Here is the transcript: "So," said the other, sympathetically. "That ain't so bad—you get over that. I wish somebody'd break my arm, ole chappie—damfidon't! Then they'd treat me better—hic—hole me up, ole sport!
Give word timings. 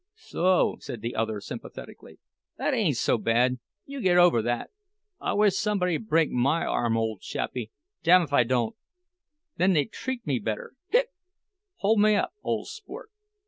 "So," 0.15 0.77
said 0.79 1.01
the 1.01 1.13
other, 1.15 1.39
sympathetically. 1.39 2.17
"That 2.57 2.73
ain't 2.73 2.97
so 2.97 3.19
bad—you 3.19 4.01
get 4.01 4.17
over 4.17 4.41
that. 4.41 4.71
I 5.19 5.33
wish 5.33 5.55
somebody'd 5.55 6.09
break 6.09 6.31
my 6.31 6.65
arm, 6.65 6.97
ole 6.97 7.19
chappie—damfidon't! 7.19 8.73
Then 9.57 9.73
they'd 9.73 9.91
treat 9.91 10.25
me 10.25 10.39
better—hic—hole 10.39 11.99
me 11.99 12.15
up, 12.15 12.33
ole 12.43 12.65
sport! 12.65 13.11